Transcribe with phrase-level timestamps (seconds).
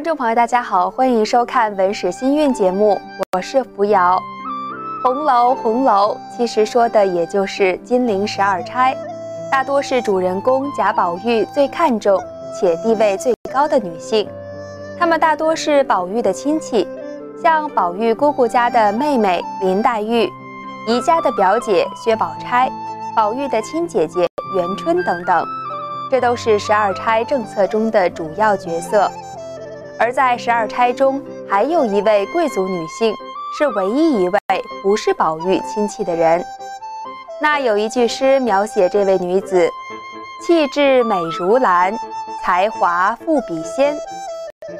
[0.00, 2.98] 观众朋友，大家好，欢迎收看《文史新韵》节目，
[3.36, 4.18] 我是扶摇。
[5.04, 8.96] 红楼，红楼，其实说的也就是金陵十二钗，
[9.52, 12.18] 大多是主人公贾宝玉最看重
[12.58, 14.26] 且地位最高的女性。
[14.98, 16.88] 她们大多是宝玉的亲戚，
[17.42, 20.26] 像宝玉姑姑家的妹妹林黛玉，
[20.88, 22.70] 姨家的表姐薛宝钗，
[23.14, 24.26] 宝玉的亲姐姐
[24.56, 25.44] 元春等等，
[26.10, 29.06] 这都是十二钗政策中的主要角色。
[30.00, 33.14] 而在十二钗中，还有一位贵族女性，
[33.58, 34.40] 是唯一一位
[34.82, 36.42] 不是宝玉亲戚的人。
[37.38, 39.68] 那有一句诗描写这位女子
[40.42, 41.94] ：“气质美如兰，
[42.42, 43.94] 才华富比仙。”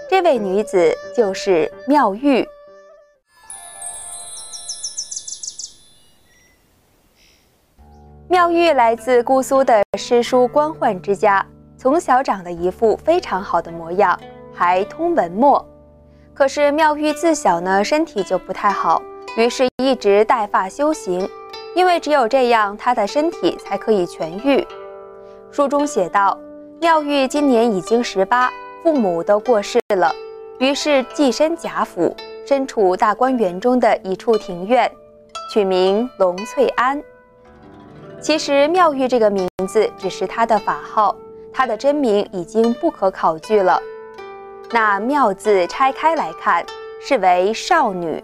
[0.08, 2.42] 这位女子就是妙玉。
[8.26, 11.44] 妙玉来自姑苏的诗书官宦之家，
[11.76, 14.18] 从小长得一副非常好的模样。
[14.60, 15.66] 还通文墨，
[16.34, 19.00] 可是妙玉自小呢身体就不太好，
[19.38, 21.26] 于是一直带发修行，
[21.74, 24.62] 因为只有这样，她的身体才可以痊愈。
[25.50, 26.38] 书中写道，
[26.78, 28.52] 妙玉今年已经十八，
[28.82, 30.14] 父母都过世了，
[30.58, 32.14] 于是寄身贾府，
[32.46, 34.92] 身处大观园中的一处庭院，
[35.54, 37.02] 取名龙翠庵。
[38.20, 41.16] 其实妙玉这个名字只是她的法号，
[41.50, 43.80] 她的真名已经不可考据了。
[44.72, 46.64] 那妙字拆开来看，
[47.02, 48.22] 是为少女，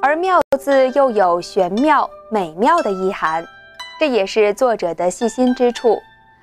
[0.00, 3.46] 而妙字又有玄妙、美妙的意涵，
[4.00, 6.00] 这也是作者的细心之处，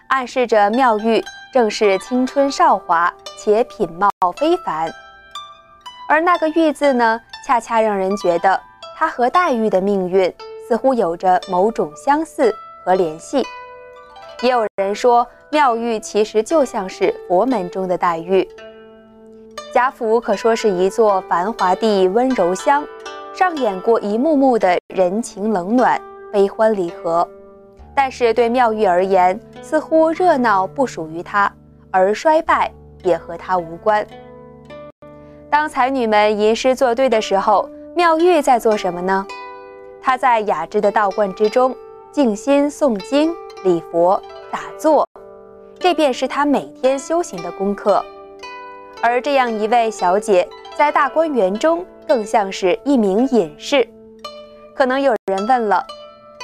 [0.10, 4.88] 暗示着妙玉正是青春少华且品貌非凡。
[6.08, 8.62] 而那个玉字呢，恰恰让人觉得
[8.96, 10.32] 她和黛玉的命运
[10.68, 12.54] 似乎有着某种相似
[12.86, 13.44] 和联系。
[14.44, 18.48] 也有人说，妙玉其实就像是佛门中的黛玉。
[19.80, 22.86] 贾府可说是一座繁华地温柔乡，
[23.34, 25.98] 上演过一幕幕的人情冷暖、
[26.34, 27.26] 悲欢离合。
[27.96, 31.50] 但是对妙玉而言，似乎热闹不属于她，
[31.92, 32.70] 而衰败
[33.04, 34.06] 也和她无关。
[35.50, 39.26] 当才女们吟诗作对的时候，妙玉在做什么呢？
[40.02, 41.74] 她在雅致的道观之中
[42.12, 45.08] 静心诵经、礼佛、打坐，
[45.80, 48.04] 这便是她每天修行的功课。
[49.02, 53.88] 而这样一位小姐，在大观园中更像是一名隐士。
[54.76, 55.86] 可能有人问了，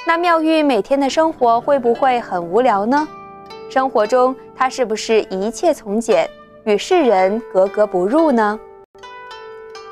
[0.07, 3.07] 那妙玉每天的生活会不会很无聊呢？
[3.69, 6.29] 生活中她是不是一切从简，
[6.63, 8.57] 与世人格格不入呢？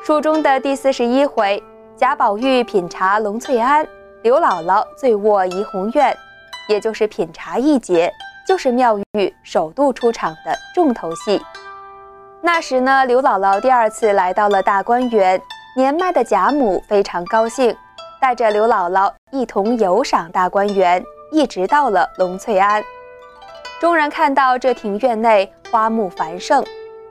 [0.05, 1.61] 书中的第四十一回，
[1.97, 3.85] 贾宝玉品茶龙翠庵，
[4.21, 6.15] 刘姥姥醉卧怡红院，
[6.69, 8.09] 也就是品茶一节，
[8.47, 11.41] 就是妙玉首度出场的重头戏。
[12.45, 15.41] 那时呢，刘姥姥第二次来到了大观园，
[15.77, 17.73] 年迈的贾母非常高兴，
[18.19, 22.83] 带着刘姥姥一同游赏大观园，一直到了龙翠庵。
[23.79, 26.61] 众人看到这庭院内花木繁盛，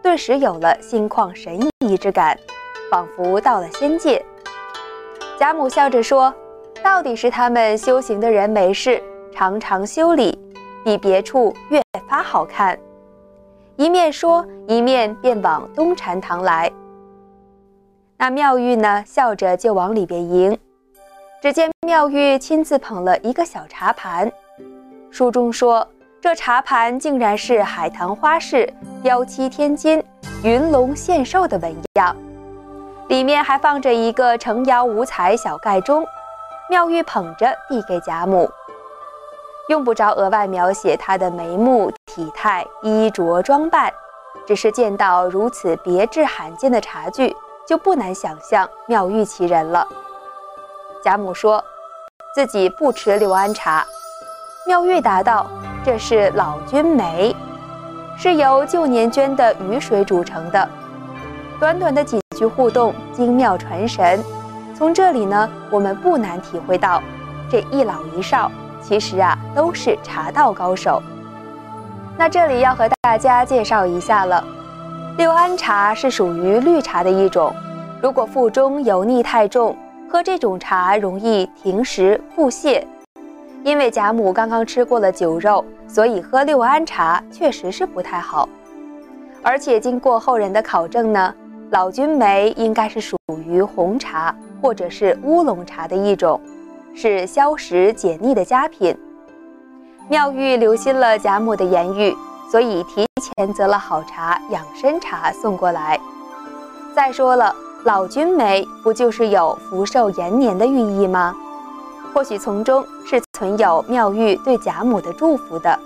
[0.02, 2.38] 顿时有了心旷神怡之感，
[2.90, 4.22] 仿佛到了仙界。
[5.38, 6.32] 贾母笑着说
[6.84, 9.02] ：“到底是他们修行的人没事，
[9.34, 10.38] 常常修理，
[10.84, 12.78] 比别处越发好看。”
[13.76, 16.70] 一面说，一面便往东禅堂来。
[18.18, 20.56] 那妙玉呢，笑着就往里边迎。
[21.40, 24.30] 只见妙玉亲自捧了一个小茶盘，
[25.10, 25.86] 书中说，
[26.20, 28.72] 这茶盘竟然是海棠花式
[29.02, 30.00] 雕漆天金、
[30.44, 32.14] 云龙献寿的纹样，
[33.08, 36.06] 里面还放着一个成窑五彩小盖钟。
[36.70, 38.48] 妙玉捧着递给贾母。
[39.68, 43.90] 用不着额外描写她的眉目、体态、衣着装扮，
[44.46, 47.34] 只是见到如此别致罕见的茶具，
[47.66, 49.88] 就不难想象妙玉其人了。
[51.02, 51.64] 贾母说
[52.34, 53.82] 自己不吃六安茶，
[54.66, 55.46] 妙玉答道
[55.82, 57.34] ：“这是老君梅，
[58.18, 60.68] 是由旧年捐的雨水煮成的。”
[61.58, 64.22] 短短的几句互动，精妙传神。
[64.76, 67.02] 从这里呢，我们不难体会到
[67.50, 68.52] 这一老一少。
[68.82, 71.02] 其实啊，都是茶道高手。
[72.18, 74.44] 那这里要和大家介绍一下了，
[75.16, 77.52] 六安茶是属于绿茶的一种。
[78.00, 79.76] 如果腹中油腻太重，
[80.08, 82.84] 喝这种茶容易停食腹泻。
[83.64, 88.48] 因为贾母刚刚吃过了酒肉，所以喝六安茶确实是不太好。
[89.42, 91.34] 而且经过后人的考证呢，
[91.70, 93.16] 老君梅应该是属
[93.46, 96.40] 于红茶或者是乌龙茶的一种。
[96.94, 98.94] 是消食解腻的佳品。
[100.08, 102.16] 妙玉留心了贾母的言语，
[102.50, 105.98] 所以提前择了好茶养生茶送过来。
[106.94, 107.54] 再说了，
[107.84, 111.34] 老君眉不就是有福寿延年的寓意吗？
[112.12, 115.78] 或许从中是存有妙玉对贾母的祝福的。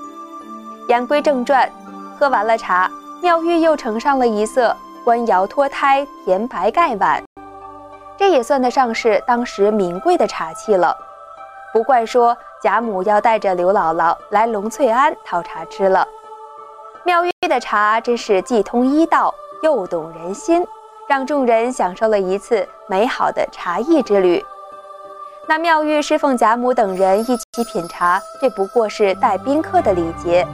[0.88, 1.70] 言归正传，
[2.19, 2.90] 喝完了茶，
[3.22, 7.22] 妙玉又呈上了一色官窑脱胎甜白盖碗，
[8.16, 10.96] 这也算得上是当时名贵的茶器了。
[11.76, 16.08] 不怪说贾母要带着刘姥姥来龙翠庵讨茶吃了。
[17.05, 20.67] 妙玉的茶真是既通医道又懂人心。
[21.06, 24.43] 让众人享受了一次美好的茶艺之旅。
[25.46, 30.49] 那妙玉侍奉贾母等人一起品茶，这不过是待宾客的礼节。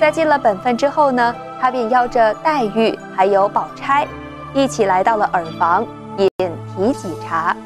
[0.00, 4.04] 在尽了本分之后呢，他便邀着黛玉还有宝钗，
[4.52, 5.86] 一起来到了耳房
[6.16, 6.28] 饮
[6.76, 7.56] 提己茶。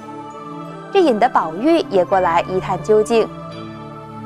[0.94, 3.28] 这引得宝玉也过来一探究竟。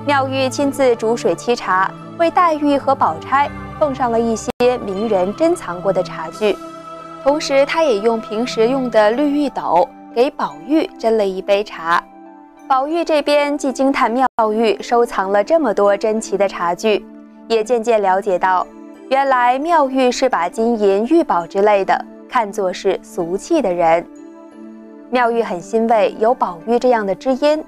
[0.06, 3.50] 妙玉亲自煮水沏茶，为黛玉和宝钗
[3.80, 4.50] 奉上了一些
[4.84, 6.54] 名人珍藏过的茶具。
[7.24, 12.04] 同时，他也用平时用的绿玉斗给宝玉斟了一杯茶。
[12.68, 17.02] 宝玉这边既惊叹妙玉收藏了这么多珍奇的茶具，
[17.48, 18.66] 也渐渐了解到，
[19.08, 21.98] 原来妙玉是把金银玉宝之类的
[22.28, 24.06] 看作是俗气的人。
[25.10, 27.64] 妙玉很欣慰有宝玉这样的知音，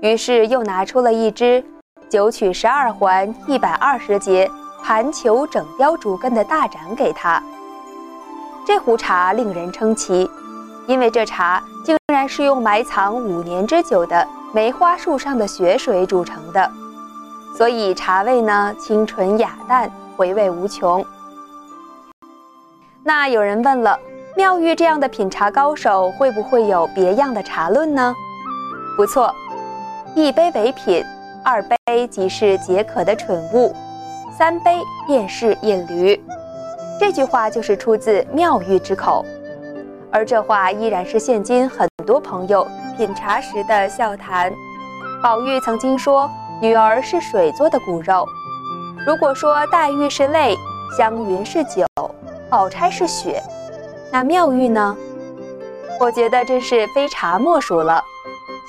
[0.00, 1.64] 于是又拿出了一只
[2.08, 4.50] 九曲十二环、一百二十节
[4.82, 7.40] 盘球整雕竹根的大盏给他。
[8.66, 10.28] 这壶茶令人称奇，
[10.88, 16.68] 因为这茶竟然是用埋藏五年之久的梅花树上的雪水煮成的，
[17.56, 21.04] 所以茶味呢清纯雅淡，回味无穷。
[23.04, 23.98] 那有人问了，
[24.34, 28.14] 妙玉这样的品茶高手会不会有别样的茶论呢？
[28.96, 29.32] 不错，
[30.14, 31.04] 一杯为品，
[31.44, 33.74] 二杯即是解渴的蠢物，
[34.36, 36.18] 三杯便是饮驴。
[36.98, 39.22] 这句话就是出自妙玉之口，
[40.10, 44.50] 而这话依然是现今很多朋友品茶时的笑谈。
[45.22, 46.28] 宝玉曾经说
[46.62, 48.26] ：“女儿是水做的骨肉。”
[49.06, 50.56] 如果说黛玉是泪，
[50.96, 51.84] 湘云是酒，
[52.48, 53.42] 宝钗是血，
[54.12, 54.94] 那妙玉呢？
[55.98, 58.04] 我觉得真是非茶莫属了。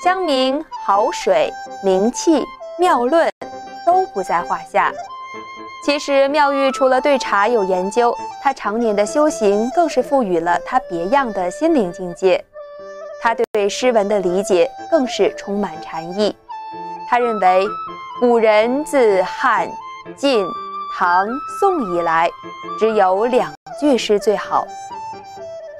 [0.02, 1.50] 香茗、好水、
[1.84, 2.42] 名气、
[2.78, 3.30] 妙论，
[3.84, 4.90] 都不在话下。
[5.84, 12.42] 其实妙玉除了对茶有研究，她常年的修行更是赋予了她别样的心灵境界。
[13.20, 16.34] 她对诗文的理解更是充满禅意。
[17.06, 17.66] 他认为，
[18.18, 19.68] 古人自汉、
[20.16, 20.46] 晋、
[20.96, 21.28] 唐、
[21.60, 22.30] 宋以来，
[22.78, 24.66] 只有两句诗最好：“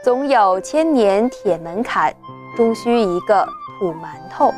[0.05, 2.15] 总有千年铁门槛，
[2.55, 3.43] 终须一个
[3.79, 4.53] 土馒头。”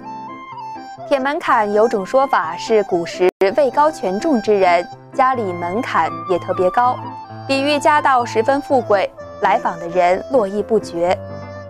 [1.08, 4.84] 铁门槛有种说法是古时位高权重之人。
[5.14, 6.98] 家里门槛也特别高，
[7.46, 9.08] 比喻家道十分富贵，
[9.40, 11.16] 来访的人络绎不绝，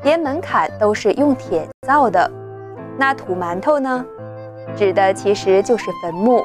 [0.03, 2.29] 连门槛都是用铁造的。
[2.97, 4.03] 那土馒头呢？
[4.75, 6.43] 指的其实就是坟墓，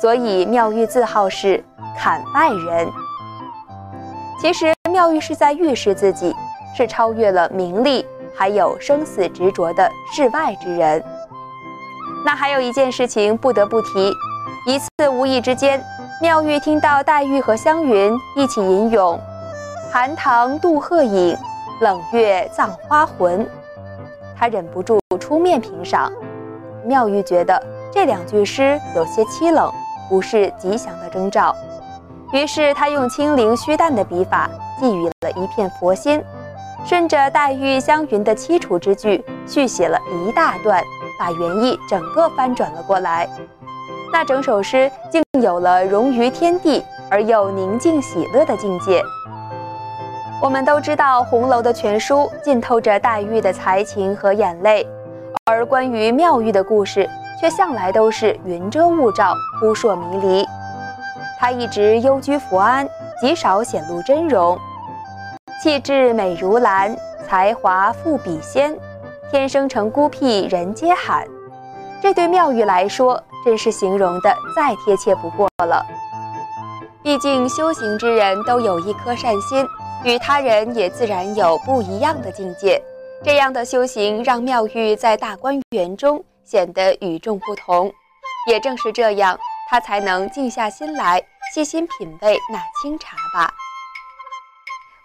[0.00, 1.62] 所以妙玉自号是
[1.96, 2.88] 坎外人。
[4.40, 6.36] 其实妙玉是在预示自己
[6.76, 11.02] 是超越了名利还有生死执着的世外之人。
[12.24, 14.12] 那还有一件事情不得不提，
[14.66, 15.82] 一次无意之间。
[16.20, 19.18] 妙玉听到黛玉和湘云一起吟咏
[19.90, 21.36] “寒塘渡鹤影，
[21.80, 23.48] 冷月葬花魂”，
[24.36, 26.12] 她忍不住出面评赏。
[26.84, 29.72] 妙玉觉得这两句诗有些凄冷，
[30.10, 31.54] 不是吉祥的征兆，
[32.32, 36.22] 于是她用清灵虚淡的笔法寄予了一片佛心，
[36.88, 40.80] 顺着黛玉、湘云的凄楚之句续写了一大段，
[41.18, 43.28] 把原意整个翻转了过来。
[44.12, 49.02] 那整首诗竟有了融于天地而又宁静喜乐的境界。
[50.40, 54.86] 我们都知道红楼的全书浸透着黛玉的才情和眼泪，
[55.46, 57.08] 而关于妙玉的故事
[57.40, 60.46] 却向来都是云遮雾罩、扑朔迷离。
[61.36, 62.88] 她一直幽居福安，
[63.20, 64.56] 极少显露真容，
[65.62, 66.96] 气质美如兰，
[67.26, 68.76] 才华富比仙，
[69.30, 71.26] 天生成孤僻人皆罕。
[72.00, 73.22] 这对妙玉来说。
[73.44, 75.80] 真是形容的再贴切不过了。
[77.00, 79.64] 毕竟修行之人都有一颗善心，
[80.02, 82.82] 与他人也自然有不一样的境界。
[83.22, 87.88] 这样的修行让妙玉在大观园中显得与众不同。
[88.50, 89.38] 也正是这样，
[89.70, 91.22] 他才能静下心来
[91.54, 93.48] 细心品味那清茶吧。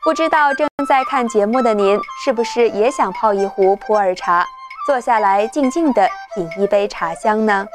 [0.04, 4.44] 不知道正在看节目的您，是不是也想泡一壶普洱茶，
[4.88, 7.68] 坐下来静静的品一杯茶香呢？